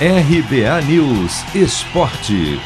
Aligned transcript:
RBA 0.00 0.82
News 0.88 1.54
Esporte. 1.54 2.58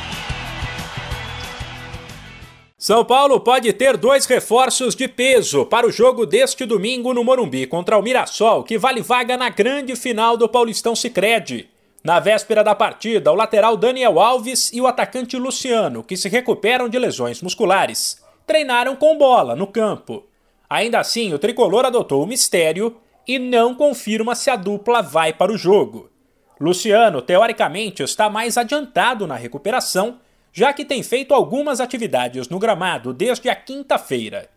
São 2.79 3.05
Paulo 3.05 3.39
pode 3.39 3.71
ter 3.75 3.99
dois 3.99 4.25
reforços 4.25 4.97
de 4.97 5.07
peso 5.07 5.67
para 5.67 5.87
o 5.87 5.93
jogo 5.93 6.25
deste 6.25 6.65
domingo 6.65 7.13
no 7.13 7.23
Morumbi 7.23 7.67
contra 7.67 7.99
o 7.99 8.03
Mirassol, 8.03 8.65
que 8.65 8.79
vale 8.79 9.03
vaga 9.03 9.37
na 9.37 9.51
grande 9.51 9.95
final 9.95 10.39
do 10.39 10.49
Paulistão 10.49 10.97
Sicredi. 10.97 11.69
Na 12.03 12.19
véspera 12.19 12.65
da 12.65 12.75
partida, 12.75 13.31
o 13.31 13.35
lateral 13.35 13.77
Daniel 13.77 14.19
Alves 14.19 14.73
e 14.73 14.81
o 14.81 14.87
atacante 14.87 15.37
Luciano, 15.37 16.03
que 16.03 16.17
se 16.17 16.31
recuperam 16.31 16.89
de 16.89 16.99
lesões 16.99 17.43
musculares, 17.43 18.25
treinaram 18.47 18.97
com 18.97 19.19
bola 19.19 19.55
no 19.55 19.67
campo. 19.67 20.25
Ainda 20.69 20.99
assim, 20.99 21.35
o 21.35 21.39
tricolor 21.39 21.85
adotou 21.85 22.25
o 22.25 22.27
mistério 22.27 22.97
e 23.27 23.39
não 23.39 23.75
confirma 23.75 24.35
se 24.35 24.49
a 24.49 24.57
dupla 24.57 25.03
vai 25.03 25.35
para 25.35 25.53
o 25.53 25.59
jogo. 25.59 26.09
Luciano, 26.61 27.23
teoricamente, 27.23 28.03
está 28.03 28.29
mais 28.29 28.57
adiantado 28.57 29.27
na 29.27 29.37
recuperação, 29.37 30.19
já 30.53 30.73
que 30.73 30.85
tem 30.85 31.03
feito 31.03 31.33
algumas 31.33 31.81
atividades 31.81 32.49
no 32.49 32.59
gramado 32.59 33.13
desde 33.13 33.49
a 33.49 33.55
quinta-feira. 33.55 34.49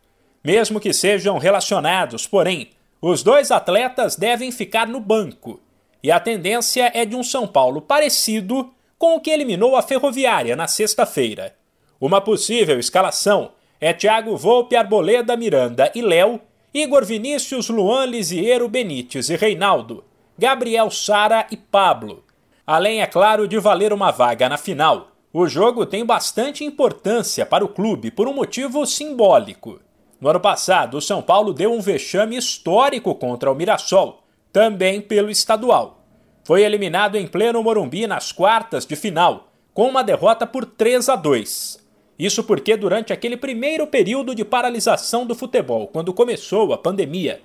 Mesmo 0.43 0.79
que 0.79 0.93
sejam 0.93 1.37
relacionados, 1.37 2.25
porém, 2.25 2.69
os 2.99 3.21
dois 3.21 3.51
atletas 3.51 4.15
devem 4.15 4.51
ficar 4.51 4.87
no 4.87 4.99
banco. 4.99 5.59
E 6.03 6.11
a 6.11 6.19
tendência 6.19 6.91
é 6.93 7.05
de 7.05 7.15
um 7.15 7.23
São 7.23 7.47
Paulo 7.47 7.81
parecido 7.81 8.73
com 8.97 9.15
o 9.15 9.19
que 9.19 9.29
eliminou 9.29 9.75
a 9.75 9.83
Ferroviária 9.83 10.55
na 10.55 10.67
sexta-feira. 10.67 11.55
Uma 11.99 12.19
possível 12.19 12.79
escalação 12.79 13.51
é 13.79 13.93
Thiago 13.93 14.35
Volpe, 14.35 14.75
Arboleda, 14.75 15.37
Miranda 15.37 15.91
e 15.93 16.01
Léo, 16.01 16.39
Igor 16.73 17.05
Vinícius, 17.05 17.69
Luan 17.69 18.05
Lisiero, 18.05 18.67
Benítez 18.67 19.29
e 19.29 19.35
Reinaldo, 19.35 20.03
Gabriel 20.37 20.89
Sara 20.89 21.45
e 21.51 21.57
Pablo. 21.57 22.23
Além, 22.65 23.01
é 23.01 23.07
claro, 23.07 23.47
de 23.47 23.59
valer 23.59 23.91
uma 23.91 24.11
vaga 24.11 24.47
na 24.47 24.57
final, 24.57 25.11
o 25.33 25.47
jogo 25.47 25.85
tem 25.85 26.05
bastante 26.05 26.63
importância 26.63 27.45
para 27.45 27.63
o 27.63 27.69
clube 27.69 28.11
por 28.11 28.27
um 28.27 28.33
motivo 28.33 28.85
simbólico. 28.85 29.79
No 30.19 30.29
ano 30.29 30.39
passado, 30.39 30.97
o 30.97 31.01
São 31.01 31.21
Paulo 31.21 31.53
deu 31.53 31.71
um 31.73 31.81
vexame 31.81 32.37
histórico 32.37 33.15
contra 33.15 33.51
o 33.51 33.55
Mirassol, 33.55 34.23
também 34.51 35.01
pelo 35.01 35.29
estadual. 35.29 36.01
Foi 36.43 36.63
eliminado 36.63 37.15
em 37.15 37.27
pleno 37.27 37.63
Morumbi 37.63 38.07
nas 38.07 38.31
quartas 38.31 38.85
de 38.85 38.95
final, 38.95 39.47
com 39.73 39.87
uma 39.87 40.03
derrota 40.03 40.45
por 40.45 40.65
3 40.65 41.09
a 41.09 41.15
2. 41.15 41.79
Isso 42.19 42.43
porque, 42.43 42.75
durante 42.75 43.11
aquele 43.11 43.37
primeiro 43.37 43.87
período 43.87 44.35
de 44.35 44.45
paralisação 44.45 45.25
do 45.25 45.33
futebol, 45.33 45.87
quando 45.87 46.13
começou 46.13 46.73
a 46.73 46.77
pandemia, 46.77 47.41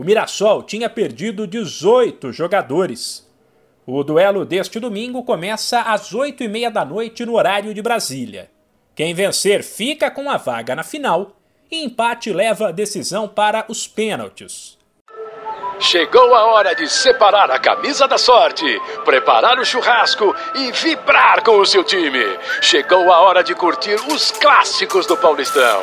o 0.00 0.02
Mirassol 0.02 0.62
tinha 0.62 0.88
perdido 0.88 1.46
18 1.46 2.32
jogadores. 2.32 3.30
O 3.86 4.02
duelo 4.02 4.46
deste 4.46 4.80
domingo 4.80 5.22
começa 5.22 5.82
às 5.82 6.14
8 6.14 6.42
e 6.42 6.48
meia 6.48 6.70
da 6.70 6.86
noite 6.86 7.26
no 7.26 7.34
horário 7.34 7.74
de 7.74 7.82
Brasília. 7.82 8.50
Quem 8.94 9.12
vencer 9.12 9.62
fica 9.62 10.10
com 10.10 10.30
a 10.30 10.38
vaga 10.38 10.74
na 10.74 10.82
final 10.82 11.36
e 11.70 11.84
empate 11.84 12.32
leva 12.32 12.68
a 12.68 12.72
decisão 12.72 13.28
para 13.28 13.66
os 13.68 13.86
pênaltis. 13.86 14.78
Chegou 15.78 16.34
a 16.34 16.46
hora 16.46 16.74
de 16.74 16.88
separar 16.88 17.50
a 17.50 17.58
camisa 17.58 18.08
da 18.08 18.16
sorte, 18.16 18.64
preparar 19.04 19.58
o 19.58 19.66
churrasco 19.66 20.34
e 20.54 20.72
vibrar 20.72 21.44
com 21.44 21.60
o 21.60 21.66
seu 21.66 21.84
time. 21.84 22.24
Chegou 22.62 23.12
a 23.12 23.20
hora 23.20 23.44
de 23.44 23.54
curtir 23.54 23.96
os 24.10 24.30
clássicos 24.30 25.06
do 25.06 25.18
Paulistão. 25.18 25.82